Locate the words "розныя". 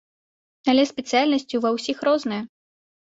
2.11-2.41